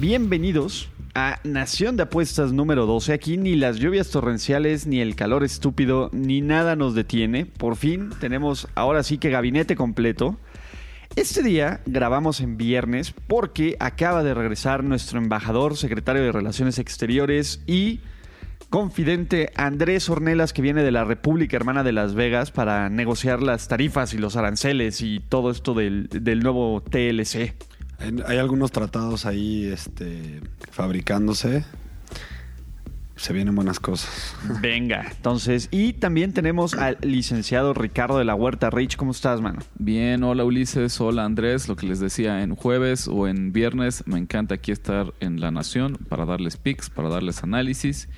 [0.00, 3.12] Bienvenidos a Nación de Apuestas número 12.
[3.12, 7.46] Aquí ni las lluvias torrenciales, ni el calor estúpido, ni nada nos detiene.
[7.46, 10.36] Por fin tenemos ahora sí que gabinete completo.
[11.16, 17.60] Este día grabamos en viernes porque acaba de regresar nuestro embajador, secretario de Relaciones Exteriores
[17.66, 17.98] y
[18.70, 23.66] confidente Andrés Ornelas que viene de la República Hermana de Las Vegas para negociar las
[23.66, 27.56] tarifas y los aranceles y todo esto del, del nuevo TLC.
[27.98, 31.64] Hay, hay algunos tratados ahí este, fabricándose.
[33.16, 34.36] Se vienen buenas cosas.
[34.62, 38.70] Venga, entonces, y también tenemos al licenciado Ricardo de la Huerta.
[38.70, 39.58] Rich, ¿cómo estás, mano?
[39.76, 44.18] Bien, hola Ulises, hola Andrés, lo que les decía en jueves o en viernes, me
[44.18, 48.08] encanta aquí estar en La Nación para darles pics, para darles análisis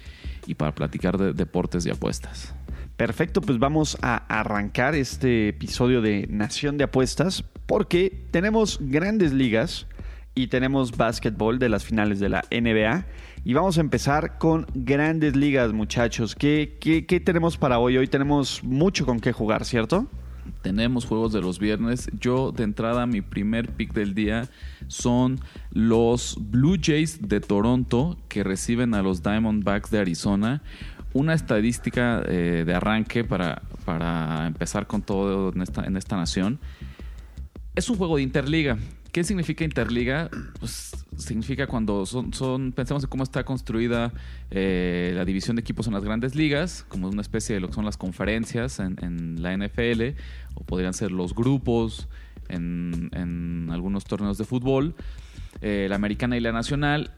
[0.46, 2.54] y para platicar de deportes y apuestas.
[2.98, 9.86] Perfecto, pues vamos a arrancar este episodio de Nación de Apuestas porque tenemos grandes ligas
[10.34, 13.06] y tenemos básquetbol de las finales de la NBA.
[13.44, 16.34] Y vamos a empezar con grandes ligas, muchachos.
[16.34, 17.96] ¿Qué, qué, tenemos para hoy?
[17.96, 20.08] Hoy tenemos mucho con qué jugar, ¿cierto?
[20.62, 22.10] Tenemos juegos de los viernes.
[22.18, 24.48] Yo de entrada mi primer pick del día
[24.88, 25.38] son
[25.70, 30.60] los Blue Jays de Toronto que reciben a los Diamondbacks de Arizona.
[31.12, 36.58] Una estadística eh, de arranque para, para empezar con todo en esta, en esta nación.
[37.74, 38.78] Es un juego de interliga.
[39.12, 40.28] ¿Qué significa interliga?
[40.58, 44.12] Pues significa cuando son, pensemos en cómo está construida
[44.50, 47.74] eh, la división de equipos en las grandes ligas, como una especie de lo que
[47.74, 50.16] son las conferencias en, la NFL,
[50.54, 52.08] o podrían ser los grupos
[52.48, 54.94] en, en algunos torneos de fútbol,
[55.60, 57.12] eh, la americana y la nacional.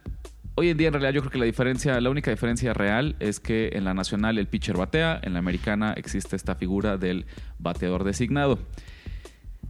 [0.54, 3.40] Hoy en día, en realidad, yo creo que la diferencia, la única diferencia real es
[3.40, 7.26] que en la nacional el pitcher batea, en la americana existe esta figura del
[7.58, 8.58] bateador designado.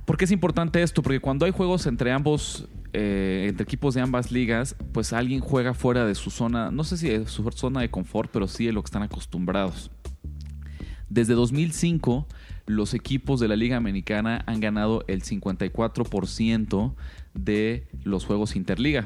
[0.05, 1.03] ¿Por qué es importante esto?
[1.03, 5.75] Porque cuando hay juegos entre ambos, eh, entre equipos de ambas ligas, pues alguien juega
[5.75, 8.73] fuera de su zona, no sé si de su zona de confort, pero sí de
[8.73, 9.91] lo que están acostumbrados.
[11.09, 12.27] Desde 2005,
[12.67, 16.95] los equipos de la Liga Americana han ganado el 54%
[17.35, 19.05] de los juegos interliga.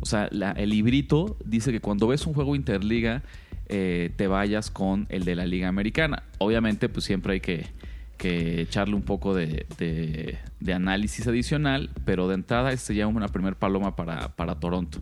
[0.00, 3.22] O sea, el librito dice que cuando ves un juego interliga,
[3.68, 6.22] eh, te vayas con el de la Liga Americana.
[6.38, 7.66] Obviamente, pues siempre hay que,
[8.18, 10.38] que echarle un poco de,
[10.72, 15.00] análisis adicional, pero de entrada este ya una primer paloma para, para Toronto.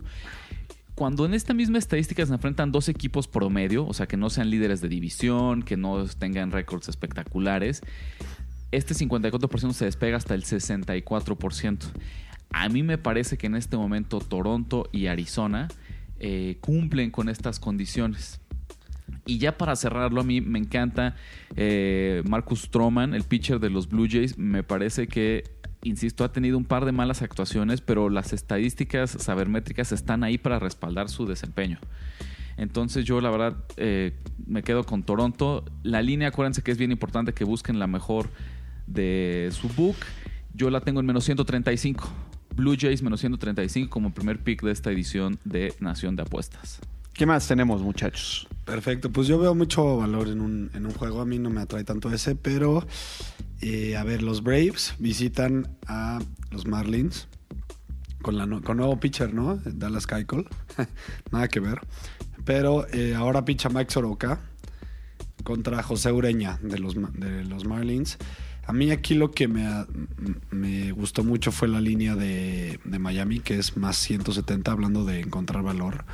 [0.95, 4.49] Cuando en esta misma estadística se enfrentan dos equipos promedio, o sea, que no sean
[4.49, 7.81] líderes de división, que no tengan récords espectaculares,
[8.71, 11.77] este 54% se despega hasta el 64%.
[12.51, 15.67] A mí me parece que en este momento Toronto y Arizona
[16.19, 18.39] eh, cumplen con estas condiciones.
[19.25, 21.15] Y ya para cerrarlo, a mí me encanta
[21.55, 24.37] eh, Marcus Stroman, el pitcher de los Blue Jays.
[24.37, 25.43] Me parece que,
[25.83, 30.59] insisto, ha tenido un par de malas actuaciones, pero las estadísticas sabermétricas están ahí para
[30.59, 31.79] respaldar su desempeño.
[32.57, 34.13] Entonces yo la verdad eh,
[34.45, 35.63] me quedo con Toronto.
[35.83, 38.29] La línea, acuérdense que es bien importante que busquen la mejor
[38.87, 39.95] de su book.
[40.53, 42.09] Yo la tengo en menos 135.
[42.55, 46.81] Blue Jays menos 135 como primer pick de esta edición de Nación de Apuestas.
[47.17, 48.47] ¿Qué más tenemos, muchachos?
[48.63, 51.19] Perfecto, pues yo veo mucho valor en un, en un juego.
[51.19, 52.85] A mí no me atrae tanto ese, pero
[53.59, 56.19] eh, a ver, los Braves visitan a
[56.51, 57.27] los Marlins
[58.21, 59.55] con, la con nuevo pitcher, ¿no?
[59.65, 60.45] Dallas Keuchel.
[61.31, 61.81] Nada que ver.
[62.45, 64.39] Pero eh, ahora picha Mike Soroka
[65.43, 68.19] contra José Ureña de los, de los Marlins.
[68.67, 69.67] A mí aquí lo que me,
[70.51, 75.21] me gustó mucho fue la línea de, de Miami, que es más 170, hablando de
[75.21, 76.05] encontrar valor.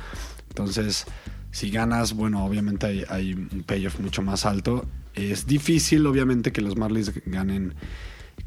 [0.54, 1.04] Entonces,
[1.50, 4.86] si ganas, bueno, obviamente hay, un payoff mucho más alto.
[5.14, 7.74] Es difícil, obviamente, que los Marlins ganen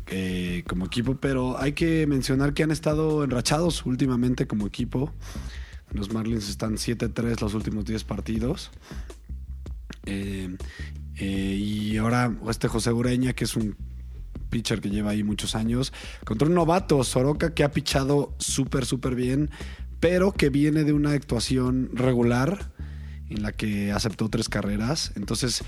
[0.08, 5.12] eh, como equipo, pero hay que mencionar que han estado enrachados últimamente como equipo.
[5.92, 8.72] Los Marlins están 7-3 los últimos 10 partidos.
[10.06, 10.56] Eh,
[11.18, 11.26] eh,
[11.60, 13.76] y ahora este José Ureña, que es un
[14.50, 15.92] pitcher que lleva ahí muchos años,
[16.24, 19.50] contra un novato, Soroka, que ha pichado súper, súper bien,
[20.00, 22.72] pero que viene de una actuación regular
[23.30, 25.12] en la que aceptó tres carreras.
[25.16, 25.64] Entonces,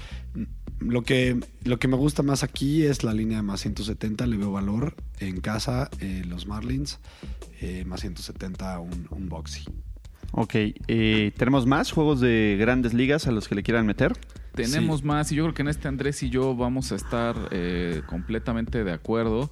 [0.79, 4.25] lo que, lo que me gusta más aquí es la línea de más 170.
[4.27, 6.99] Le veo valor en casa, eh, los Marlins.
[7.61, 9.65] eh, más 170, un, un Boxy.
[10.31, 14.13] Ok, eh, ¿tenemos más juegos de grandes ligas a los que le quieran meter?
[14.53, 18.01] Tenemos más y yo creo que en este Andrés y yo vamos a estar eh,
[18.05, 19.49] completamente de acuerdo.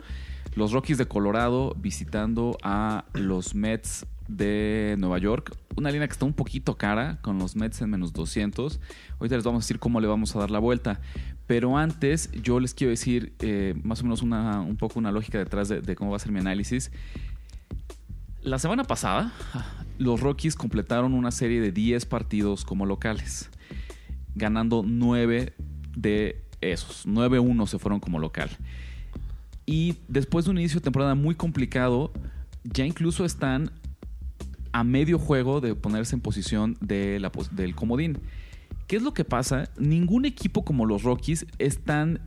[0.56, 5.56] Los Rockies de Colorado visitando a los Mets de Nueva York.
[5.76, 8.80] Una línea que está un poquito cara con los Mets en menos 200.
[9.20, 11.00] Ahorita les vamos a decir cómo le vamos a dar la vuelta.
[11.46, 15.70] Pero antes yo les quiero decir eh, más o menos un poco una lógica detrás
[15.70, 16.92] de, de cómo va a ser mi análisis.
[18.42, 19.34] La semana pasada,
[19.98, 23.50] los Rockies completaron una serie de 10 partidos como locales,
[24.36, 25.54] ganando 9
[25.96, 27.08] de esos.
[27.08, 28.50] 9-1 se fueron como local.
[29.66, 32.14] Y después de un inicio de temporada muy complicado,
[32.64, 33.72] ya incluso están
[34.72, 38.20] a medio juego de ponerse en posición del comodín.
[38.88, 39.70] ¿Qué es lo que pasa?
[39.78, 42.22] Ningún equipo como los Rockies es tan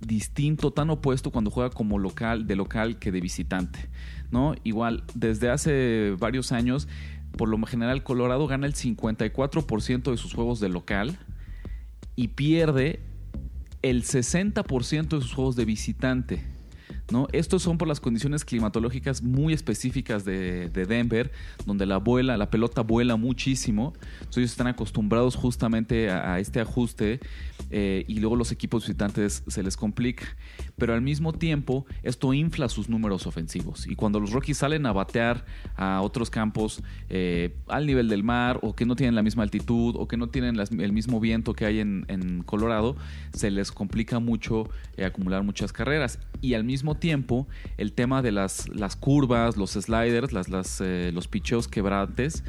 [0.00, 3.88] distinto, tan opuesto cuando juega como local, de local que de visitante.
[4.30, 4.54] ¿no?
[4.64, 6.88] Igual, desde hace varios años,
[7.36, 11.18] por lo general, Colorado gana el 54% de sus juegos de local
[12.14, 13.00] y pierde
[13.82, 16.55] el 60% de sus juegos de visitante.
[17.10, 17.28] ¿No?
[17.32, 21.30] Estos son por las condiciones climatológicas muy específicas de, de Denver,
[21.64, 23.92] donde la, vuela, la pelota vuela muchísimo.
[24.18, 27.20] Entonces ellos están acostumbrados justamente a, este ajuste
[27.70, 30.24] eh, y luego los equipos visitantes se les complica.
[30.76, 33.86] Pero al mismo tiempo, esto infla sus números ofensivos.
[33.86, 35.44] Y cuando los Rockies salen a batear
[35.76, 39.94] a otros campos eh, al nivel del mar, o que no tienen la misma altitud,
[39.96, 42.96] o que no tienen el mismo viento que hay en, en Colorado,
[43.32, 46.18] se les complica mucho eh, acumular muchas carreras.
[46.40, 47.46] Y al mismo tiempo,
[47.76, 52.44] el tema de las, las curvas, los sliders, las, eh, los picheos quebrantes,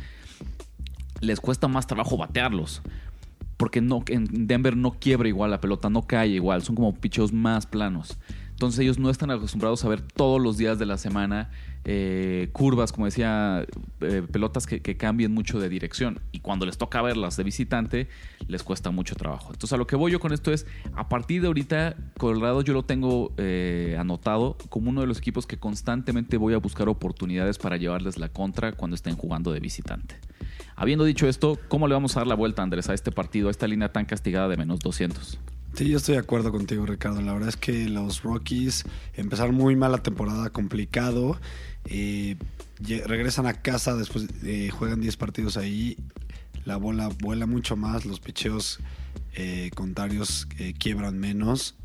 [1.22, 2.82] les cuesta más trabajo batearlos.
[3.58, 7.34] Porque no, en Denver no quiebra igual la pelota, no cae igual, son como picheos
[7.34, 8.18] más planos.
[8.52, 11.52] Entonces ellos no están acostumbrados a ver todos los días de la semana
[11.90, 13.66] eh, curvas, como decía,
[14.02, 16.20] eh, pelotas que, cambien mucho de dirección.
[16.34, 18.10] Y cuando les toca verlas de visitante,
[18.50, 19.54] les cuesta mucho trabajo.
[19.54, 22.74] Entonces a lo que voy yo con esto es, a partir de ahorita, Colorado yo
[22.74, 27.58] lo tengo eh, anotado como uno de los equipos que constantemente voy a buscar oportunidades
[27.58, 30.20] para llevarles la contra cuando estén jugando de visitante.
[30.76, 33.52] Habiendo dicho esto, ¿cómo le vamos a dar la vuelta, Andrés, a este partido, a
[33.52, 35.40] esta línea tan castigada de menos 200?
[35.78, 37.22] Sí, yo estoy de acuerdo contigo, Ricardo.
[37.22, 38.84] La verdad es que los Rockies
[39.14, 41.40] empezaron muy mal la temporada, complicado.
[41.86, 42.36] Eh,
[43.06, 45.96] regresan a casa después, eh, juegan 10 partidos ahí.
[46.66, 48.80] La bola vuela mucho más, los picheos
[49.36, 50.48] eh, contrarios
[50.80, 51.76] quiebran menos.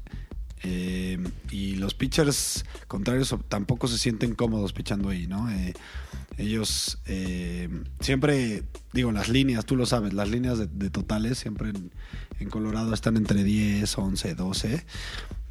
[0.65, 5.50] Y los pitchers contrarios tampoco se sienten cómodos pichando ahí, ¿no?
[6.38, 7.69] Ellos eh,
[8.00, 8.62] siempre,
[8.93, 11.93] digo, las líneas, tú lo sabes, las líneas de, de totales siempre en,
[12.40, 14.87] en Colorado están entre 10, 11, 12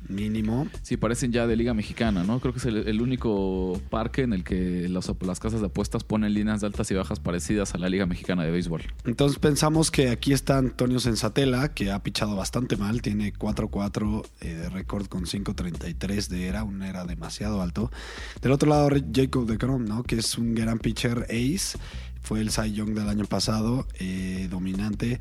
[0.07, 0.68] mínimo.
[0.81, 2.39] Sí, parecen ya de Liga Mexicana, ¿no?
[2.39, 6.03] Creo que es el, el único parque en el que las, las casas de apuestas
[6.03, 8.83] ponen líneas de altas y bajas parecidas a la Liga Mexicana de Béisbol.
[9.06, 14.53] Entonces pensamos que aquí está Antonio Sensatela, que ha pichado bastante mal, tiene 4-4 eh,
[14.53, 17.92] de récord con 5-33 de era, un era demasiado alto.
[18.42, 20.04] Del otro lado, Jacob de Crom, ¿no?
[20.04, 21.77] Que es un gran pitcher ace.
[22.21, 25.19] Fue el Cy Young del año pasado, eh, dominante.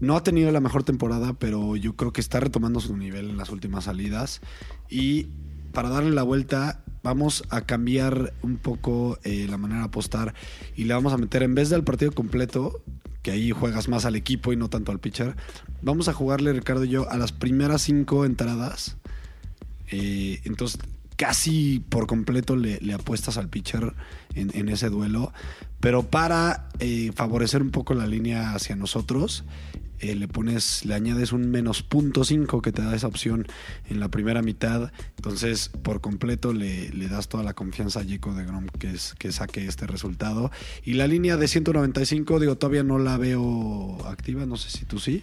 [0.00, 3.36] No ha tenido la mejor temporada, pero yo creo que está retomando su nivel en
[3.36, 4.40] las últimas salidas.
[4.88, 5.28] Y
[5.72, 10.34] para darle la vuelta, vamos a cambiar un poco eh, la manera de apostar
[10.74, 12.82] y le vamos a meter, en vez del partido completo,
[13.22, 15.36] que ahí juegas más al equipo y no tanto al pitcher,
[15.82, 18.96] vamos a jugarle, Ricardo y yo, a las primeras cinco entradas.
[19.90, 20.80] Eh, entonces,
[21.16, 23.94] casi por completo le, apuestas al pitcher
[24.34, 25.32] en, en ese duelo.
[25.80, 29.44] Pero para eh, favorecer un poco la línea hacia nosotros,
[30.00, 33.46] eh, le pones, le añades un menos punto 5 que te da esa opción
[33.88, 34.92] en la primera mitad.
[35.16, 39.14] Entonces, por completo le, le das toda la confianza a Jacob de Grom que, es,
[39.18, 40.50] que saque este resultado.
[40.84, 44.98] Y la línea de 195, digo, todavía no la veo activa, no sé si tú
[44.98, 45.22] sí.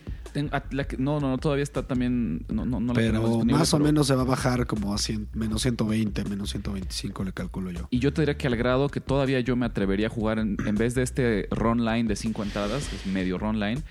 [0.98, 2.46] No, no, no, todavía está también.
[2.50, 5.30] No, no, no la pero más o menos se va a bajar como a 100
[5.34, 7.88] menos 120, menos 125 le calculo yo.
[7.92, 10.58] Y yo te diría que al grado que todavía yo me atrevería a jugar en,
[10.65, 13.84] en vez de este run line de cinco entradas, que es medio run line,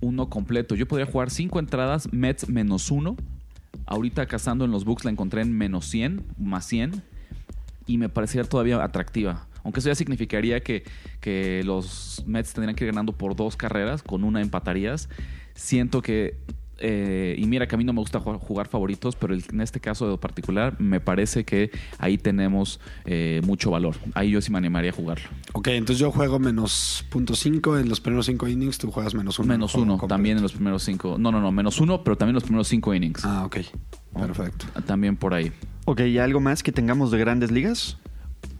[0.00, 0.74] uno completo.
[0.74, 3.16] Yo podría jugar cinco entradas, Mets menos uno.
[3.86, 7.02] Ahorita cazando en los books la encontré en menos 100, más 100.
[7.86, 9.46] Y me parecía todavía atractiva.
[9.64, 10.84] Aunque eso ya significaría que,
[11.20, 15.08] que los Mets tendrían que ir ganando por dos carreras, con una empatarías.
[15.54, 16.38] Siento que
[16.80, 19.80] eh, y mira que a mí no me gusta jugar, favoritos, pero el- en este
[19.80, 23.96] caso de particular me parece que ahí tenemos eh, mucho valor.
[24.14, 25.28] Ahí yo sí me animaría a jugarlo.
[25.52, 29.38] Ok, entonces yo juego menos punto cinco en los primeros cinco innings, tú juegas menos
[29.38, 29.48] uno.
[29.48, 30.08] Menos uno completo.
[30.08, 31.16] también en los primeros cinco.
[31.18, 33.24] No, no, no, menos uno, pero también en los primeros cinco innings.
[33.24, 33.56] Ah, ok.
[34.14, 34.66] Perfecto.
[34.86, 35.52] También por ahí.
[35.84, 37.96] Ok, ¿y algo más que tengamos de grandes ligas?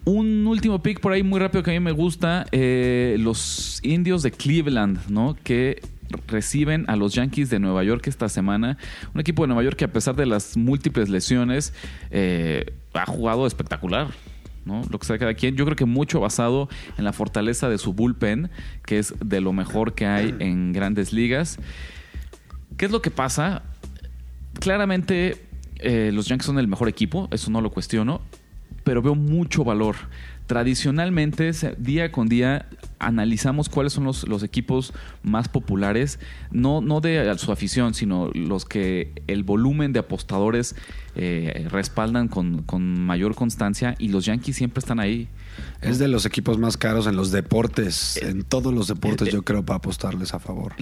[0.05, 2.47] Un último pick por ahí muy rápido que a mí me gusta.
[2.53, 5.37] eh, los indios de Cleveland, ¿no?
[5.45, 5.83] Que
[6.27, 8.79] reciben a los Yankees de Nueva York esta semana.
[9.15, 11.73] Un equipo de Nueva York que a pesar de las múltiples lesiones
[12.11, 14.09] eh, ha jugado espectacular.
[14.65, 14.83] ¿no?
[14.91, 15.57] Lo que sea cada quien.
[15.57, 18.51] Yo creo que mucho basado en la fortaleza de su bullpen,
[18.85, 21.59] que es de lo mejor que hay en grandes ligas.
[22.77, 23.63] ¿Qué es lo que pasa?
[24.59, 28.21] Claramente eh, los Yankees son el mejor equipo, eso no lo cuestiono,
[28.85, 29.97] pero veo mucho valor.
[30.51, 32.67] Tradicionalmente, día con día,
[32.99, 34.93] analizamos cuáles son los, los equipos
[35.23, 36.19] más populares,
[36.51, 40.75] no, no de su afición, sino los que el volumen de apostadores
[41.15, 45.29] eh, respaldan con, con mayor constancia y los Yankees siempre están ahí.
[45.81, 48.19] Es de los equipos más caros en los deportes.
[48.23, 50.75] En todos los deportes, yo creo, para apostarles a favor.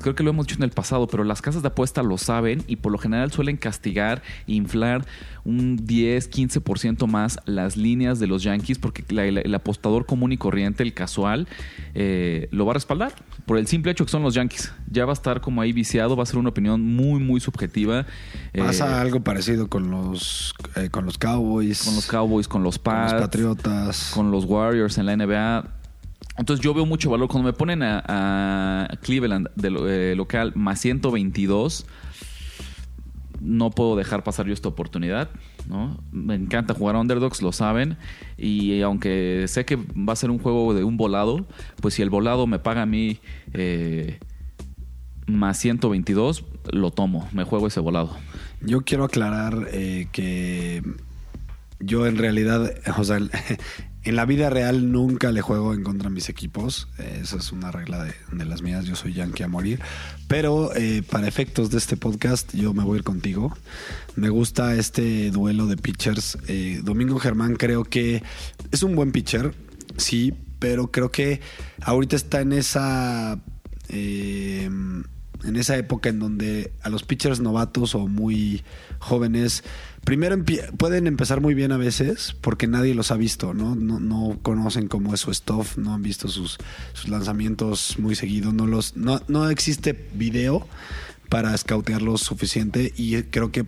[0.00, 2.62] Creo que lo hemos dicho en el pasado, pero las casas de apuesta lo saben
[2.66, 5.04] y por lo general suelen castigar, inflar
[5.44, 10.32] un 10, 15% más las líneas de los Yankees porque la- la- el apostador común
[10.32, 11.46] y corriente, el casual,
[11.94, 13.14] eh, lo va a respaldar
[13.44, 14.72] por el simple hecho que son los Yankees.
[14.90, 18.06] Ya va a estar como ahí viciado, va a ser una opinión muy, muy subjetiva.
[18.52, 21.82] Eh, Pasa algo parecido con los, eh, con los Cowboys.
[21.84, 24.10] con los Cowboys, con los con Pats, los Patriotas.
[24.16, 25.64] Con los Warriors en la NBA.
[26.38, 27.28] Entonces yo veo mucho valor.
[27.28, 31.86] Cuando me ponen a, Cleveland de eh, local más 122,
[33.40, 35.28] no puedo dejar pasar yo esta oportunidad.
[35.68, 35.98] ¿no?
[36.10, 37.98] Me encanta jugar a underdogs, lo saben.
[38.38, 41.46] Y aunque sé que va a ser un juego de un volado,
[41.80, 43.18] pues si el volado me paga a mí
[43.52, 44.18] eh,
[45.26, 47.28] más 122, lo tomo.
[47.32, 48.16] Me juego ese volado.
[48.62, 50.82] Yo quiero aclarar eh, que
[51.80, 53.18] yo en realidad, o sea,
[54.06, 56.88] en la vida real nunca le juego en contra de mis equipos.
[56.98, 58.84] Eh, Esa es una regla de, de las mías.
[58.86, 59.80] Yo soy yankee a morir.
[60.28, 63.56] Pero eh, para efectos de este podcast, yo me voy a ir contigo.
[64.14, 66.38] Me gusta este duelo de pitchers.
[66.48, 68.22] Eh, Domingo Germán creo que
[68.72, 69.54] es un buen pitcher,
[69.96, 71.40] sí, pero creo que
[71.82, 73.38] ahorita está en esa...
[73.88, 74.70] eh,
[75.44, 78.64] en esa época en donde a los pitchers novatos o muy
[78.98, 79.62] jóvenes,
[80.06, 80.36] primero
[80.78, 83.74] pueden empezar muy bien a veces porque nadie los ha visto, ¿no?
[83.74, 86.58] No, no conocen cómo es su stuff, no han visto sus,
[87.06, 90.66] lanzamientos muy seguidos, no, los, no, no existe video
[91.28, 93.66] para scoutearlos suficiente y creo que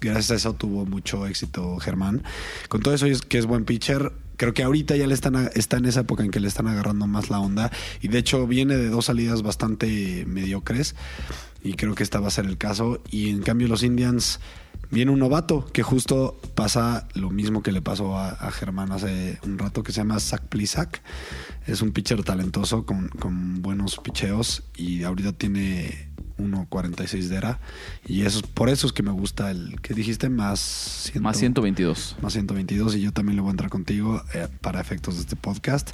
[0.00, 2.22] gracias a eso tuvo mucho éxito Germán.
[2.68, 4.12] Con todo eso es que es buen pitcher.
[4.36, 7.08] Creo que ahorita ya le están está en esa época en que le están agarrando
[7.08, 7.70] más la onda
[8.00, 10.94] y de hecho viene de dos salidas bastante mediocres
[11.64, 14.38] y creo que esta va a ser el caso y en cambio los Indians
[14.90, 19.38] viene un novato que justo pasa lo mismo que le pasó a, a Germán hace
[19.44, 21.02] un rato que se llama Zach Plisak.
[21.66, 27.60] Es un pitcher talentoso con, con buenos picheos y ahorita tiene 1.46 de era
[28.06, 30.60] y eso, por eso es que me gusta el que dijiste más
[31.12, 32.16] 100 Más 122.
[32.22, 35.36] más 122 y yo también le voy a entrar contigo eh, para efectos de este
[35.36, 35.90] podcast.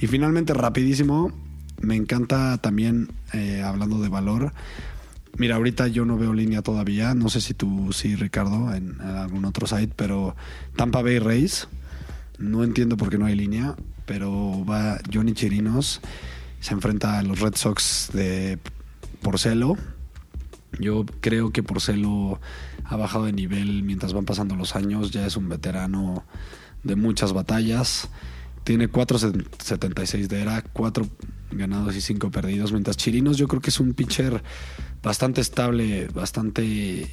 [0.00, 1.32] Y finalmente, rapidísimo,
[1.80, 4.52] me encanta también, eh, hablando de valor,
[5.36, 9.44] mira, ahorita yo no veo línea todavía, no sé si tú sí, Ricardo, en, algún
[9.44, 10.36] otro site, pero
[10.76, 11.68] Tampa Bay Rays,
[12.38, 16.00] no entiendo por qué no hay línea, pero va Johnny Chirinos,
[16.60, 18.58] se enfrenta a los Red Sox de
[19.22, 19.76] Porcelo.
[20.78, 22.40] Yo creo que Porcelo
[22.84, 25.10] ha bajado de nivel mientras van pasando los años.
[25.10, 26.24] Ya es un veterano
[26.84, 28.08] de muchas batallas.
[28.64, 31.06] Tiene 4.76 de era, 4
[31.50, 32.72] ganados y 5 perdidos.
[32.72, 34.42] Mientras Chirinos yo creo que es un pitcher
[35.02, 36.62] bastante estable, bastante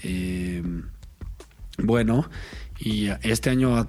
[0.04, 0.64] eh,
[1.78, 2.30] bueno.
[2.80, 3.88] Y este año ha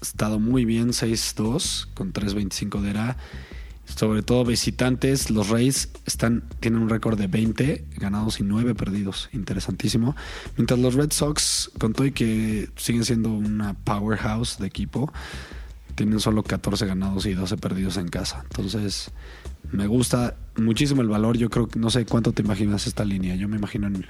[0.00, 3.16] estado muy bien, 6-2 con 3.25 de era.
[3.84, 9.28] Sobre todo visitantes, los Rays están, tienen un récord de 20 ganados y 9 perdidos.
[9.32, 10.16] Interesantísimo.
[10.56, 15.12] Mientras los Red Sox, con todo y que siguen siendo una powerhouse de equipo,
[15.94, 18.44] tienen solo 14 ganados y 12 perdidos en casa.
[18.44, 19.10] Entonces,
[19.72, 21.36] me gusta muchísimo el valor.
[21.36, 23.34] Yo creo que no sé cuánto te imaginas esta línea.
[23.36, 24.04] Yo me imagino en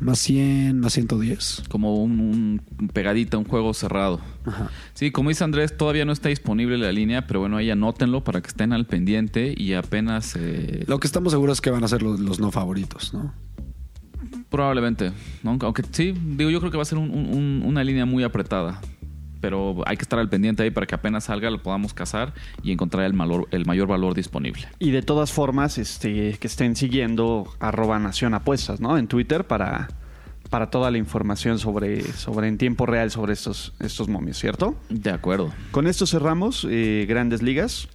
[0.00, 1.64] más 100, más 110.
[1.68, 4.20] Como un, un pegadita, un juego cerrado.
[4.46, 4.70] Ajá.
[4.94, 8.40] Sí, como dice Andrés, todavía no está disponible la línea, pero bueno, ahí anótenlo para
[8.40, 11.88] que estén al pendiente y apenas eh, Lo que estamos seguros es que van a
[11.88, 13.32] ser los, los no favoritos, ¿no?
[14.48, 15.12] probablemente,
[15.44, 15.56] ¿no?
[15.60, 18.24] aunque sí, digo, yo creo que va a ser un- un- un- una línea muy
[18.24, 18.80] apretada,
[19.40, 22.32] pero hay que estar al pendiente ahí para que apenas salga lo podamos cazar
[22.62, 24.68] y encontrar el, valor, el mayor valor disponible.
[24.78, 28.98] Y de todas formas, este, que estén siguiendo arroba Nación Apuestas, ¿no?
[28.98, 29.88] En Twitter para,
[30.50, 34.76] para toda la información sobre, sobre en tiempo real sobre estos, estos momios, ¿cierto?
[34.88, 35.52] De acuerdo.
[35.70, 37.88] Con esto cerramos eh, Grandes Ligas.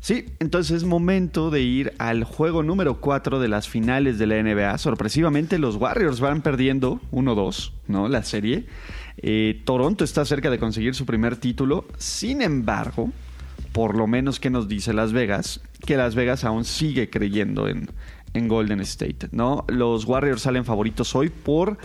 [0.00, 4.42] Sí, entonces es momento de ir al juego número 4 de las finales de la
[4.42, 4.78] NBA.
[4.78, 8.08] Sorpresivamente los Warriors van perdiendo 1-2, ¿no?
[8.08, 8.64] La serie.
[9.22, 11.86] Eh, Toronto está cerca de conseguir su primer título.
[11.98, 13.10] Sin embargo,
[13.72, 17.88] por lo menos que nos dice Las Vegas, que Las Vegas aún sigue creyendo en,
[18.34, 19.64] en Golden State, ¿no?
[19.68, 21.76] Los Warriors salen favoritos hoy por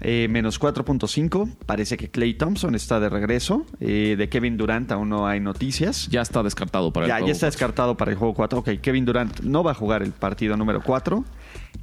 [0.00, 1.56] eh, menos 4.5.
[1.64, 3.64] Parece que Clay Thompson está de regreso.
[3.80, 6.08] Eh, de Kevin Durant aún no hay noticias.
[6.10, 7.26] Ya está descartado para Ya, el juego.
[7.28, 8.58] ya está descartado para el juego 4.
[8.58, 11.24] Ok, Kevin Durant no va a jugar el partido número 4.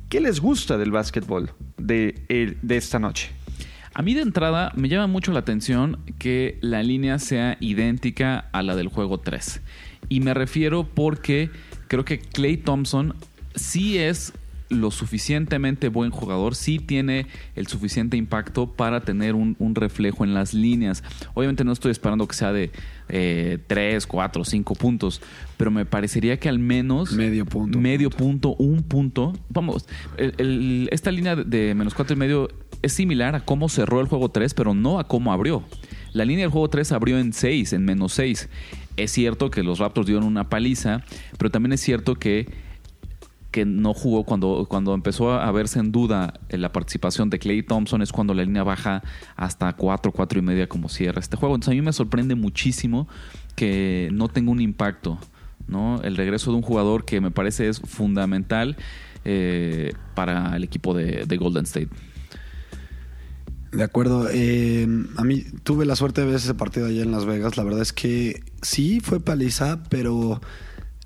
[0.10, 3.32] ¿Qué les gusta del básquetbol de, el- de esta noche?
[4.00, 8.64] A mí de entrada me llama mucho la atención que la línea sea idéntica a
[8.64, 9.60] la del juego 3.
[10.08, 11.50] Y me refiero porque
[11.90, 13.14] creo que Clay Thompson
[13.56, 14.32] sí es
[14.70, 17.26] lo suficientemente buen jugador, sí tiene
[17.58, 21.04] el suficiente impacto para tener un, un reflejo en las líneas.
[21.34, 22.72] Obviamente no estoy esperando que sea de
[23.68, 25.22] 3, 4, 5 puntos,
[25.58, 27.78] pero me parecería que al menos Medio punto.
[27.80, 29.34] medio punto, un punto.
[29.50, 32.48] Vamos, el- el- esta línea de menos cuatro y medio
[32.82, 35.64] es similar a cómo cerró el juego 3, pero no a cómo abrió.
[36.14, 38.50] La línea del juego 3 abrió en 6, en menos 6.
[38.98, 41.04] Es cierto que los Raptors dieron una paliza,
[41.38, 42.50] pero también es cierto que,
[43.52, 47.64] que no jugó cuando, cuando empezó a verse en duda en la participación de Clay
[47.64, 49.04] Thompson, es cuando la línea baja
[49.36, 51.56] hasta 4, 4 y media como cierra este juego.
[51.56, 53.08] Entonces a mí me sorprende muchísimo
[53.56, 55.20] que no tenga un impacto.
[55.68, 56.02] ¿no?
[56.02, 58.76] El regreso de un jugador que me parece es fundamental
[59.26, 61.90] eh, para el equipo de, de Golden State.
[63.72, 64.28] De acuerdo.
[64.32, 67.56] eh, a mí tuve la suerte de ver ese partido allá en Las Vegas.
[67.58, 70.42] La verdad es que sí fue paliza, pero.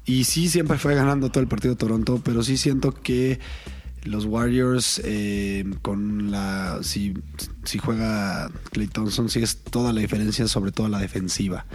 [0.06, 3.40] Y sí siempre fue ganando todo el partido Toronto, pero sí siento que
[4.04, 6.80] los Warriors eh, con la.
[6.84, 7.14] Si,
[7.82, 11.66] juega Clay Thompson, sí es toda la diferencia, sobre todo la defensiva.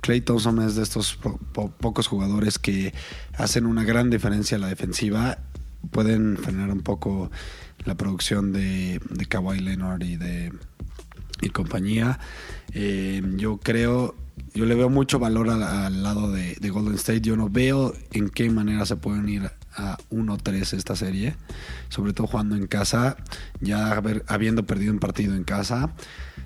[0.00, 2.92] Clay Thompson es de estos po- po- pocos jugadores que
[3.36, 5.38] hacen una gran diferencia en la defensiva.
[5.90, 7.30] Pueden frenar un poco
[7.84, 10.52] la producción de, de Kawhi Leonard y de
[11.52, 12.18] compañía.
[12.72, 14.14] Eh, yo creo,
[14.54, 17.20] yo le veo mucho valor al, lado de, de Golden State.
[17.20, 21.36] Yo no veo en qué manera se pueden ir a 1-3 esta serie,
[21.90, 23.16] sobre todo jugando en casa,
[23.60, 25.92] ya haber- habiendo perdido un partido en casa,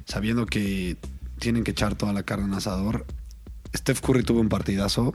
[0.05, 0.97] sabiendo que
[1.39, 3.07] tienen que echar toda la carne en asador.
[3.75, 5.15] Steph Curry tuvo un partidazo,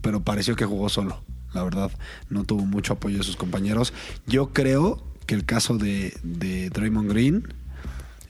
[0.00, 1.22] pero pareció que jugó solo.
[1.56, 1.90] La verdad,
[2.30, 3.92] no tuvo mucho apoyo de sus compañeros.
[4.26, 7.52] Yo creo que el caso de, de Draymond Green,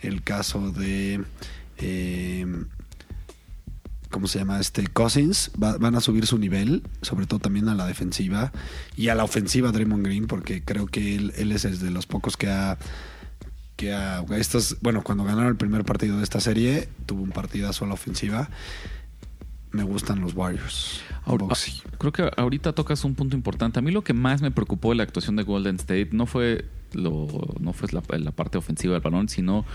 [0.01, 1.23] el caso de.
[1.79, 2.47] eh,
[4.11, 4.61] ¿Cómo se llama?
[4.61, 8.53] Este Cousins va- van a subir su nivel, sobre todo también a la defensiva
[8.97, 12.49] y a la ofensiva Draymond Green, porque creo que él, es de los pocos que
[12.49, 12.79] ha.
[13.77, 17.85] Que ha estos, bueno, cuando ganaron el primer partido de esta serie, tuvo un partidazo
[17.85, 18.49] a la ofensiva.
[19.73, 21.01] Me gustan los Warriors.
[21.25, 21.83] Ahora- Boxy.
[21.99, 23.79] Creo que ahorita tocas un punto importante.
[23.79, 26.65] A mí lo que más me preocupó de la actuación de Golden State no fue
[26.93, 27.27] lo,
[27.61, 29.67] no fue la, la parte ofensiva del balón, sino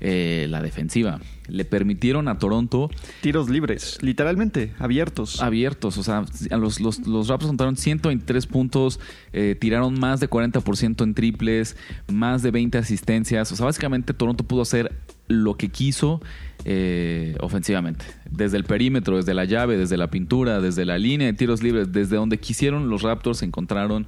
[0.00, 1.20] eh, la defensiva.
[1.48, 2.90] Le permitieron a Toronto
[3.22, 5.40] Tiros libres, literalmente, abiertos.
[5.40, 5.96] abiertos.
[5.96, 9.00] O sea, a los, los, los Raptors anotaron 123 puntos,
[9.32, 11.76] eh, tiraron más de 40% en triples,
[12.12, 13.50] más de 20 asistencias.
[13.52, 14.92] O sea, básicamente Toronto pudo hacer
[15.28, 16.20] lo que quiso
[16.64, 18.04] eh, ofensivamente.
[18.30, 21.92] Desde el perímetro, desde la llave, desde la pintura, desde la línea de tiros libres,
[21.92, 24.06] desde donde quisieron, los Raptors encontraron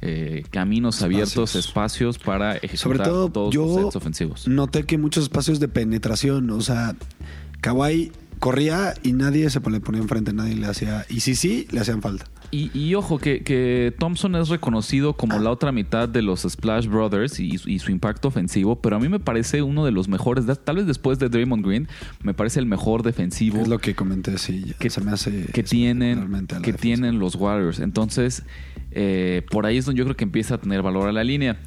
[0.00, 4.46] eh, caminos abiertos, espacios para ejecutar Sobre todo, todos yo sets ofensivos.
[4.46, 6.94] noté que muchos espacios de penetración, o sea,
[7.60, 11.04] Kawhi corría y nadie se le ponía enfrente, nadie le hacía.
[11.08, 12.26] Y si sí, le hacían falta.
[12.50, 16.86] Y, y ojo, que, que Thompson es reconocido como la otra mitad de los Splash
[16.86, 20.46] Brothers y, y su impacto ofensivo, pero a mí me parece uno de los mejores,
[20.64, 21.88] tal vez después de Draymond Green,
[22.22, 24.74] me parece el mejor defensivo Es lo que comenté, sí.
[24.78, 25.46] que, se me hace.
[25.52, 26.78] que tienen, que defensa.
[26.78, 27.80] tienen los Warriors.
[27.80, 28.44] Entonces,
[28.92, 31.60] eh, por ahí es donde yo creo que empieza a tener valor a la línea.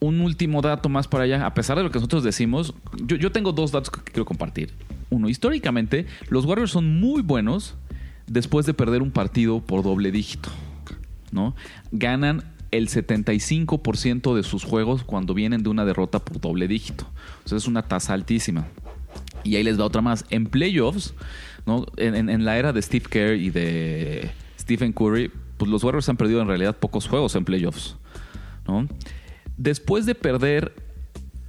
[0.00, 3.30] Un último dato más para allá, a pesar de lo que nosotros decimos, yo, yo
[3.30, 4.72] tengo dos datos que quiero compartir.
[5.28, 7.74] Históricamente, los Warriors son muy buenos
[8.26, 10.50] después de perder un partido por doble dígito.
[11.30, 11.54] ¿no?
[11.90, 17.06] Ganan el 75% de sus juegos cuando vienen de una derrota por doble dígito.
[17.44, 18.66] O sea, es una tasa altísima.
[19.44, 20.24] Y ahí les va otra más.
[20.30, 21.14] En playoffs,
[21.66, 21.86] ¿no?
[21.96, 26.40] en la era de Steve Kerr y de Stephen Curry, pues los Warriors han perdido
[26.40, 27.96] en realidad pocos juegos en playoffs.
[28.66, 28.88] ¿no?
[29.56, 30.74] Después de perder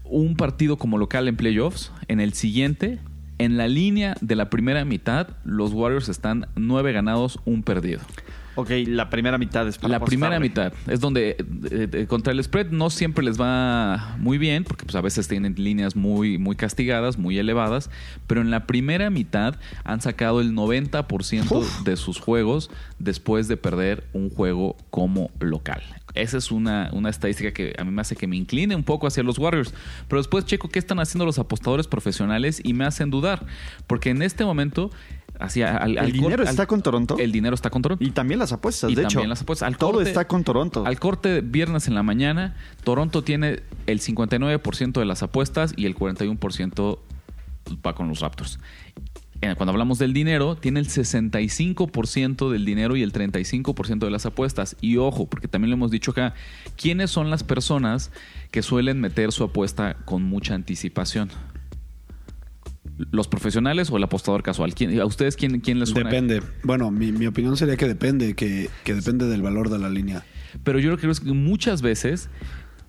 [0.03, 2.99] un partido como local en playoffs, en el siguiente,
[3.37, 8.01] en la línea de la primera mitad, los Warriors están nueve ganados, un perdido.
[8.55, 11.37] Ok, la primera mitad es para La primera mitad es donde
[11.71, 15.27] eh, eh, contra el spread no siempre les va muy bien, porque pues, a veces
[15.27, 17.89] tienen líneas muy, muy castigadas, muy elevadas,
[18.27, 21.83] pero en la primera mitad han sacado el 90% Uf.
[21.83, 25.81] de sus juegos después de perder un juego como local.
[26.13, 29.07] Esa es una, una estadística que a mí me hace que me incline un poco
[29.07, 29.73] hacia los Warriors.
[30.07, 33.45] Pero después checo qué están haciendo los apostadores profesionales y me hacen dudar.
[33.87, 34.91] Porque en este momento,
[35.43, 37.17] hacia, al, al ¿El dinero está con Toronto?
[37.19, 38.03] El dinero está con Toronto.
[38.03, 39.29] Y también las apuestas, Y de también hecho.
[39.29, 39.67] las apuestas.
[39.67, 40.85] Al todo corte- está con Toronto.
[40.85, 45.95] Al corte viernes en la mañana, Toronto tiene el 59% de las apuestas y el
[45.95, 46.99] 41%
[47.85, 48.59] va con los Raptors.
[49.41, 54.25] Eh, Cuando hablamos del dinero, tiene el 65% del dinero y el 35% de las
[54.25, 54.75] apuestas.
[54.81, 56.33] Y ojo, porque también lo hemos dicho acá,
[56.77, 58.11] ¿quiénes son las personas
[58.51, 61.29] que suelen meter su apuesta con mucha anticipación?
[63.11, 64.75] ¿Los profesionales o el apostador casual?
[64.75, 66.09] ¿Quién- ¿A ustedes quién, quién les suena?
[66.09, 66.41] Depende.
[66.63, 70.23] Bueno, mi, mi opinión sería que depende, que, que depende del valor de la línea.
[70.63, 72.29] Pero yo lo que creo es que muchas veces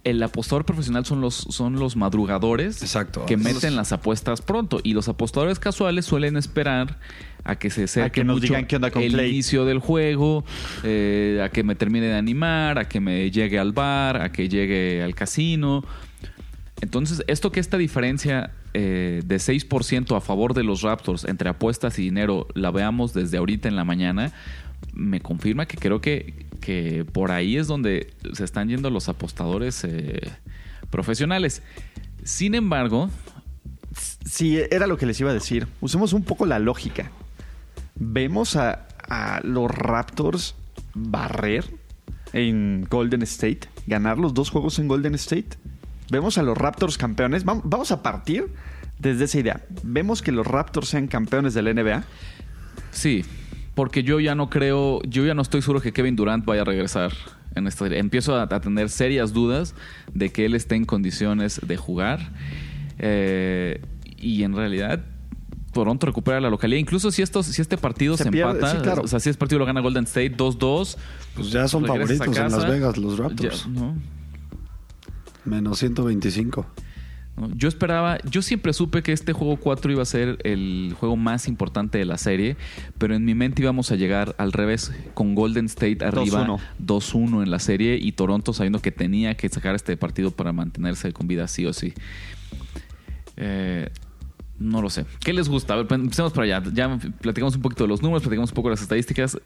[0.05, 3.25] el apostador profesional son los, son los madrugadores Exacto.
[3.25, 4.81] que meten los- las apuestas pronto.
[4.85, 6.99] Y los apostadores casuales suelen esperar
[7.43, 9.31] a que se acerque que nos mucho digan qué onda con el Clay.
[9.31, 10.45] inicio del juego,
[10.83, 14.51] eh, a que me termine de animar, a que me llegue al bar, a que
[14.51, 15.83] llegue al casino.
[16.81, 21.99] Entonces, esto que esta diferencia eh, de 6% a favor de los Raptors entre apuestas
[21.99, 24.33] y dinero la veamos desde ahorita en la mañana,
[24.93, 29.85] me confirma que creo que, que por ahí es donde se están yendo los apostadores
[29.85, 30.21] eh,
[30.91, 31.63] profesionales.
[32.25, 33.11] Sin embargo,
[34.25, 35.69] Sí, era lo que les iba a decir.
[35.81, 37.11] Usemos un poco la lógica.
[37.95, 40.55] Vemos a, a los Raptors
[40.95, 41.65] barrer
[42.33, 45.57] en Golden State, ganar los dos juegos en Golden State.
[46.11, 47.45] Vemos a los Raptors campeones.
[47.47, 48.47] Vam- Vamos a partir
[48.99, 49.61] desde esa idea.
[49.83, 52.05] Vemos que los Raptors sean campeones de la NBA.
[52.90, 53.25] sí,
[53.75, 56.64] porque yo ya no creo, yo ya no estoy seguro que Kevin Durant vaya a
[56.64, 57.12] regresar
[57.57, 57.99] en esta serie.
[57.99, 59.75] Empiezo a, a tener serias dudas
[60.12, 62.21] de que él esté en condiciones de jugar.
[62.99, 63.81] Eh,
[64.17, 65.01] y en realidad
[65.73, 66.79] Toronto recupera la localidad.
[66.79, 69.03] Incluso si, estos, si este partido se, Se pierde, empata, sí, claro.
[69.03, 70.97] o sea, si este partido lo gana Golden State 2-2,
[71.35, 73.64] Pues ya son favoritos en Las Vegas, los Raptors.
[73.64, 73.97] ya, ¿no?
[75.44, 76.66] Menos 125.
[77.37, 77.50] ¿no?
[77.54, 81.48] Yo esperaba, yo siempre supe que este juego 4 iba a ser el juego más
[81.48, 82.57] importante de la serie,
[82.98, 86.61] pero en mi mente íbamos a llegar al revés, con Golden State arriba 2-1.
[86.85, 91.12] 2-1 en la serie y Toronto sabiendo que tenía que sacar este partido para mantenerse
[91.12, 91.92] con vida sí o sí.
[93.37, 93.90] Eh,
[94.59, 95.04] no lo sé.
[95.20, 95.74] ¿Qué les gusta?
[95.74, 96.62] A ver, empecemos por allá.
[96.72, 99.38] Ya platicamos un poquito de los números, platicamos un poco de las estadísticas.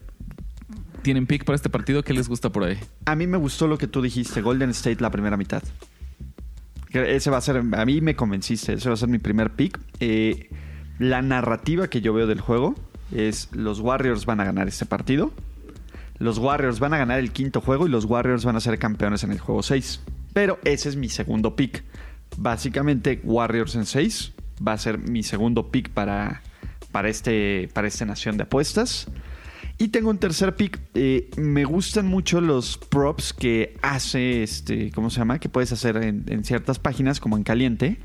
[1.01, 2.03] ¿Tienen pick para este partido?
[2.03, 2.77] ¿Qué les gusta por ahí?
[3.05, 5.63] A mí me gustó lo que tú dijiste, Golden State la primera mitad.
[6.91, 9.79] Ese va a ser, a mí me convenciste, ese va a ser mi primer pick.
[9.99, 10.49] Eh,
[10.97, 12.75] la narrativa que yo veo del juego
[13.13, 15.31] es los Warriors van a ganar este partido.
[16.17, 19.23] Los Warriors van a ganar el quinto juego y los Warriors van a ser campeones
[19.23, 20.01] en el juego 6.
[20.33, 21.83] Pero ese es mi segundo pick.
[22.37, 24.33] Básicamente, Warriors en 6
[24.65, 26.41] va a ser mi segundo pick para,
[26.91, 29.07] para, este, para esta nación de apuestas.
[29.81, 30.77] Y tengo un tercer pick.
[30.93, 35.39] Eh, me gustan mucho los props que hace, este, ¿cómo se llama?
[35.39, 37.97] Que puedes hacer en, ciertas páginas, como en Caliente.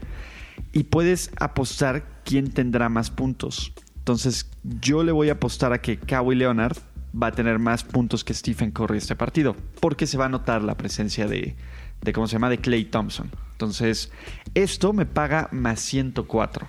[0.73, 3.73] Y puedes apostar quién tendrá más puntos.
[3.99, 6.77] Entonces, yo le voy a apostar a que Kawhi Leonard
[7.21, 9.57] va a tener más puntos que Stephen Curry este partido.
[9.81, 11.57] Porque se va a notar la presencia de,
[12.03, 12.51] de ¿cómo se llama?
[12.51, 13.33] De Clay Thompson.
[13.51, 14.13] Entonces,
[14.55, 16.69] esto me paga más 104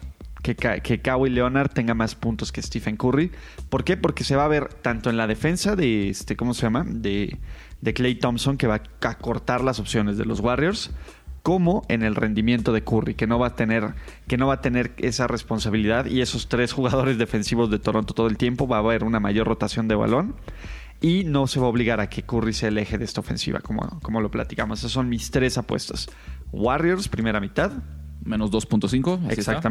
[0.54, 3.32] que, que Kawhi Leonard tenga más puntos que Stephen Curry.
[3.70, 3.98] ¿Por qué?
[3.98, 6.86] Porque se va a ver tanto en la defensa de este, ¿cómo se llama?
[6.88, 7.40] De,
[7.82, 10.92] de Clay Thompson, que va a cortar las opciones de los Warriors,
[11.42, 13.96] como en el rendimiento de Curry, que no va a tener,
[14.28, 16.06] que no va a tener esa responsabilidad.
[16.06, 19.48] Y esos tres jugadores defensivos de Toronto todo el tiempo, va a haber una mayor
[19.48, 20.36] rotación de balón.
[21.02, 23.60] Y no se va a obligar a que Curry sea el eje de esta ofensiva,
[23.60, 24.80] como, como lo platicamos.
[24.80, 26.08] Esas son mis tres apuestas.
[26.52, 27.72] Warriors, primera mitad.
[28.24, 29.28] Menos 2.5.
[29.28, 29.62] así está.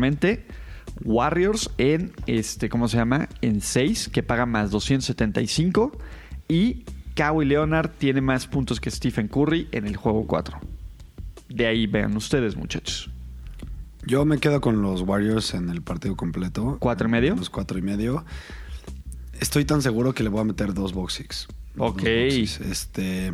[1.05, 3.29] Warriors en este, ¿cómo se llama?
[3.41, 5.93] En 6, que paga más 275.
[6.49, 10.59] Y Kawhi Leonard tiene más puntos que Stephen Curry en el juego 4.
[11.49, 13.11] De ahí vean ustedes, muchachos.
[14.07, 16.77] Yo me quedo con los Warriors en el partido completo.
[16.81, 17.37] ¿Cuatro y medio?
[17.37, 18.25] Los cuatro y medio.
[19.41, 21.49] Estoy tan seguro que le voy a meter dos box six.
[21.75, 22.03] Dos Ok.
[22.03, 22.61] box six.
[22.61, 23.33] Este,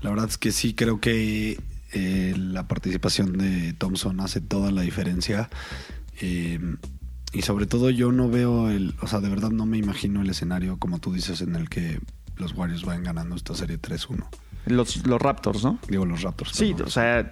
[0.00, 1.58] la verdad es que sí creo que
[1.92, 5.50] eh, la participación de Thompson hace toda la diferencia.
[6.20, 6.58] Eh,
[7.32, 10.30] y sobre todo yo no veo el, o sea, de verdad no me imagino el
[10.30, 12.00] escenario como tú dices en el que
[12.36, 14.26] los Warriors vayan ganando esta serie 3-1.
[14.66, 15.78] Los, los Raptors, ¿no?
[15.88, 16.52] Digo los Raptors.
[16.52, 16.86] Sí, perdón.
[16.86, 17.30] o sea,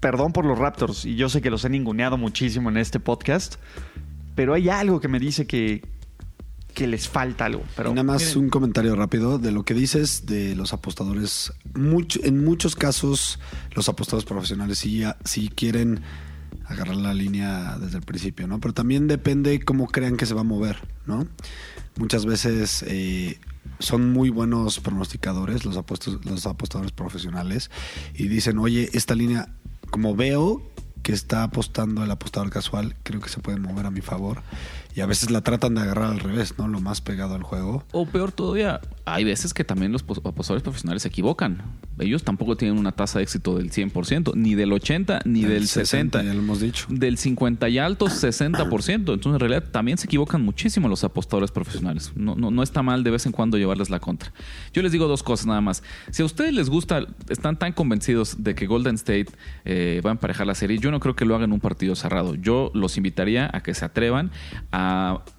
[0.00, 1.04] perdón por los Raptors.
[1.04, 3.56] Y yo sé que los he ninguneado muchísimo en este podcast.
[4.34, 5.82] Pero hay algo que me dice que,
[6.74, 7.62] que les falta algo.
[7.76, 11.52] Pero y nada más miren, un comentario rápido de lo que dices de los apostadores.
[11.74, 13.38] Mucho, en muchos casos,
[13.74, 16.00] los apostadores profesionales sí, sí quieren
[16.66, 18.60] agarrar la línea desde el principio, ¿no?
[18.60, 21.26] Pero también depende cómo crean que se va a mover, ¿no?
[21.96, 23.38] Muchas veces eh,
[23.78, 25.76] son muy buenos pronosticadores los,
[26.24, 27.70] los apostadores profesionales
[28.14, 29.48] y dicen, oye, esta línea,
[29.90, 30.62] como veo
[31.02, 34.42] que está apostando el apostador casual, creo que se puede mover a mi favor.
[34.96, 36.68] Y a veces la tratan de agarrar al revés, ¿no?
[36.68, 37.84] Lo más pegado al juego.
[37.92, 41.62] O peor todavía, hay veces que también los pos- apostadores profesionales se equivocan.
[41.98, 46.22] Ellos tampoco tienen una tasa de éxito del 100%, ni del 80, ni del, 60.
[46.22, 46.86] Ya lo hemos dicho.
[46.90, 48.94] Del 50 y altos 60%.
[48.94, 52.12] Entonces, en realidad, también se equivocan muchísimo los apostadores profesionales.
[52.14, 54.32] No, no, no está mal de vez en cuando llevarles la contra.
[54.72, 55.82] Yo les digo dos cosas nada más.
[56.12, 59.26] Si a ustedes les gusta, están tan convencidos de que Golden State
[59.64, 62.36] eh, va a emparejar la serie, yo no creo que lo hagan un partido cerrado.
[62.36, 64.30] Yo los invitaría a que se atrevan
[64.70, 64.83] a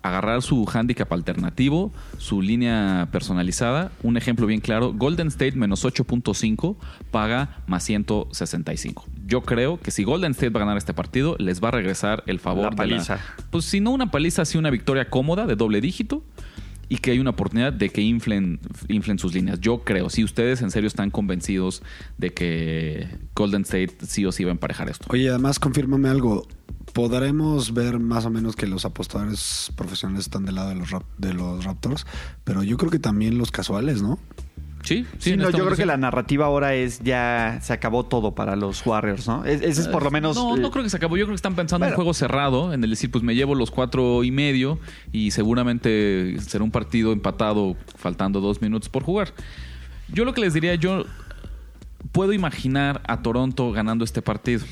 [0.01, 3.91] agarrar su handicap alternativo, su línea personalizada.
[4.03, 6.75] Un ejemplo bien claro, Golden State menos 8.5
[7.11, 9.05] paga más 165.
[9.25, 12.23] Yo creo que si Golden State va a ganar este partido, les va a regresar
[12.27, 13.19] el favor La de paliza.
[13.49, 16.23] pues si no una paliza, sí una victoria cómoda de doble dígito
[16.87, 19.59] y que hay una oportunidad de que inflen, inflen sus líneas.
[19.59, 21.81] Yo creo, si ustedes en serio están convencidos
[22.17, 25.05] de que Golden State sí o sí va a emparejar esto.
[25.09, 26.47] Oye, además, confírmame algo.
[26.95, 31.03] Podremos ver más o menos que los apostadores profesionales están del lado de los, rap-
[31.17, 32.07] de los Raptors,
[32.45, 34.17] pero yo creo que también los casuales, ¿no?
[34.81, 38.33] Sí, sí, no, esta yo creo que la narrativa ahora es ya se acabó todo
[38.33, 39.43] para los Warriors, ¿no?
[39.43, 40.37] Es- Ese es por lo menos.
[40.37, 41.17] No, eh, no creo que se acabó.
[41.17, 41.95] Yo creo que están pensando en Bueno.
[41.95, 44.79] un juego cerrado, en el decir, pues me llevo los cuatro y medio
[45.11, 49.33] y seguramente será un partido empatado faltando dos minutos por jugar.
[50.13, 51.03] Yo lo que les diría, yo
[52.13, 54.63] puedo imaginar a Toronto ganando este partido.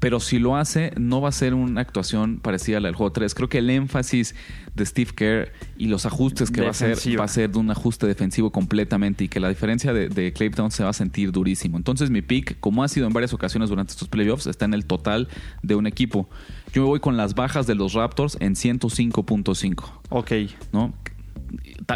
[0.00, 3.12] Pero si lo hace, no va a ser una actuación parecida a la del juego
[3.12, 3.34] 3.
[3.34, 4.34] Creo que el énfasis
[4.74, 7.70] de Steve Kerr y los ajustes que va a hacer va a ser de un
[7.70, 11.32] ajuste defensivo completamente y que la diferencia de, de Clay Thompson se va a sentir
[11.32, 11.76] durísimo.
[11.76, 14.86] Entonces mi pick, como ha sido en varias ocasiones durante estos playoffs, está en el
[14.86, 15.28] total
[15.62, 16.28] de un equipo.
[16.72, 19.84] Yo me voy con las bajas de los Raptors en 105.5.
[20.10, 20.32] Ok.
[20.72, 20.94] ¿no?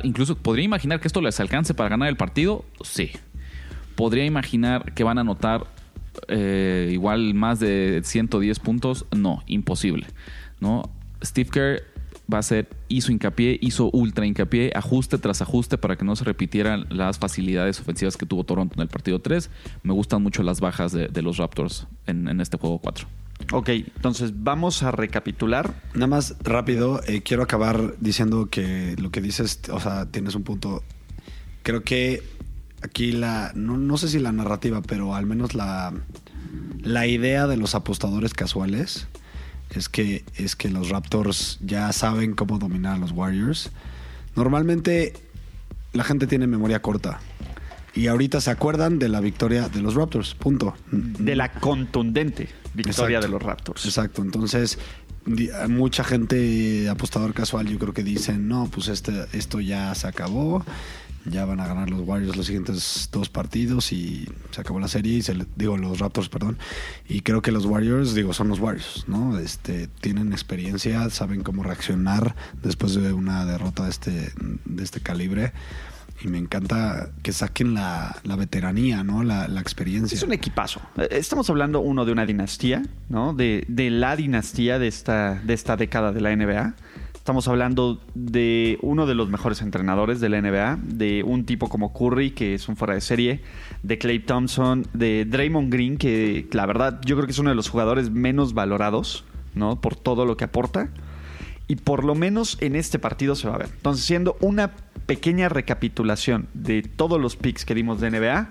[0.02, 3.10] Incluso podría imaginar que esto les alcance para ganar el partido, sí.
[3.94, 5.66] Podría imaginar que van a anotar
[6.28, 10.06] eh, igual más de 110 puntos, no, imposible,
[10.60, 10.90] ¿no?
[11.24, 11.82] Steve Kerr
[12.32, 16.24] va a hacer, hizo hincapié, hizo ultra hincapié, ajuste tras ajuste para que no se
[16.24, 19.50] repitieran las facilidades ofensivas que tuvo Toronto en el partido 3.
[19.82, 23.06] Me gustan mucho las bajas de, los Raptors en, en este juego 4.
[23.50, 25.74] Ok, entonces vamos a recapitular.
[25.94, 30.42] Nada más rápido, eh, quiero acabar diciendo que lo que dices, o sea, tienes un
[30.42, 30.82] punto.
[31.62, 32.22] Creo que
[32.82, 35.92] aquí la, no, no sé si la narrativa, pero al menos la,
[36.82, 39.06] la idea de los apostadores casuales
[39.70, 43.70] es que, es que los Raptors ya saben cómo dominar a los Warriors.
[44.36, 45.14] Normalmente
[45.92, 47.20] la gente tiene memoria corta.
[47.94, 50.74] Y ahorita se acuerdan de la victoria de los Raptors, punto.
[50.90, 53.26] De la contundente victoria Exacto.
[53.26, 53.84] de los Raptors.
[53.84, 54.78] Exacto, entonces
[55.68, 60.64] mucha gente apostador casual yo creo que dicen, no, pues este, esto ya se acabó,
[61.24, 65.18] ya van a ganar los Warriors los siguientes dos partidos y se acabó la serie,
[65.18, 65.22] y
[65.56, 66.58] digo los Raptors, perdón,
[67.08, 69.38] y creo que los Warriors, digo, son los Warriors, ¿no?
[69.38, 74.32] Este, tienen experiencia, saben cómo reaccionar después de una derrota de este,
[74.64, 75.52] de este calibre.
[76.24, 79.24] Y me encanta que saquen la, la veteranía, ¿no?
[79.24, 80.14] La, la experiencia.
[80.14, 80.80] Es un equipazo.
[80.96, 83.34] Eh, Estamos hablando, uno, de una dinastía, ¿no?
[83.34, 86.74] De, de la dinastía de esta, de esta década de la NBA.
[87.22, 91.92] Estamos hablando de uno de los mejores entrenadores de la NBA, de un tipo como
[91.92, 93.42] Curry, que es un fuera de serie,
[93.84, 97.54] de Clay Thompson, de Draymond Green, que la verdad yo creo que es uno de
[97.54, 99.80] los jugadores menos valorados, ¿no?
[99.80, 100.88] Por todo lo que aporta.
[101.68, 103.68] Y por lo menos en este partido se va a ver.
[103.72, 104.72] Entonces, siendo una
[105.06, 108.50] pequeña recapitulación de todos los picks que dimos de NBA,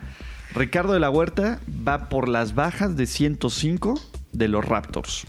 [0.55, 3.99] Ricardo de la Huerta va por las bajas de 105
[4.31, 5.27] de los Raptors.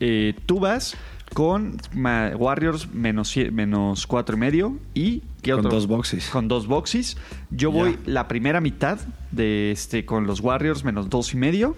[0.00, 0.96] Eh, tú vas
[1.34, 5.70] con Warriors menos, menos cuatro y medio y ¿qué Con otro?
[5.72, 6.28] dos boxes.
[6.30, 7.16] Con dos boxes.
[7.50, 8.98] Yo voy la primera mitad
[9.30, 11.76] de este con los Warriors menos dos y medio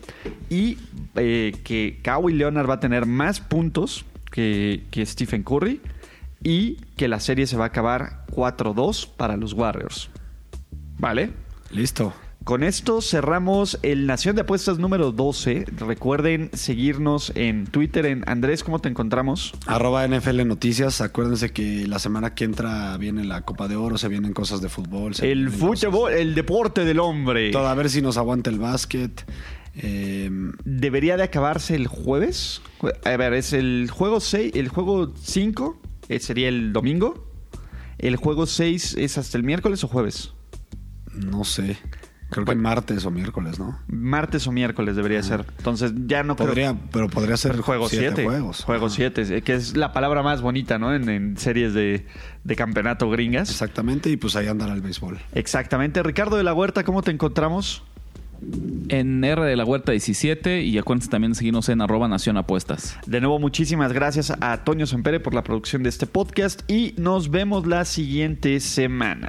[0.48, 0.78] y
[1.16, 5.80] eh, que Kawhi Leonard va a tener más puntos que, que Stephen Curry
[6.42, 10.08] y que la serie se va a acabar 4-2 para los Warriors.
[10.98, 11.32] ¿Vale?
[11.70, 12.12] Listo.
[12.44, 15.66] Con esto cerramos el Nación de Apuestas número 12.
[15.76, 19.52] Recuerden seguirnos en Twitter en Andrés, ¿cómo te encontramos?
[19.66, 21.02] Arroba NFL Noticias.
[21.02, 24.70] Acuérdense que la semana que entra viene la Copa de Oro, se vienen cosas de
[24.70, 25.14] fútbol.
[25.14, 27.50] se El fútbol, el deporte del hombre.
[27.50, 29.24] Todo, a ver si nos aguanta el básquet.
[29.76, 30.30] Eh,
[30.64, 32.62] Debería de acabarse el jueves.
[33.04, 37.30] A ver, es el juego 6, el juego 5 eh, sería el domingo.
[37.98, 40.32] ¿El juego 6 es hasta el miércoles o jueves?
[41.12, 41.76] No sé.
[42.30, 43.78] Creo que martes o miércoles, ¿no?
[43.88, 45.44] Martes o miércoles debería ser.
[45.58, 48.24] Entonces ya no creo- Podría, pero podría ser Juego siete 7.
[48.24, 48.62] juegos.
[48.64, 48.94] Juego Ajá.
[48.94, 50.94] 7, que es la palabra más bonita, ¿no?
[50.94, 52.06] En, en series de,
[52.44, 53.50] de campeonato gringas.
[53.50, 55.18] Exactamente, y pues ahí andará el béisbol.
[55.34, 56.02] Exactamente.
[56.02, 57.82] Ricardo de la Huerta, ¿cómo te encontramos?
[58.88, 62.96] En R de la Huerta 17 y acuérdense también de seguirnos en arroba Nación Apuestas.
[63.06, 67.30] De nuevo, muchísimas gracias a Toño Sempere por la producción de este podcast y nos
[67.30, 69.28] vemos la siguiente semana.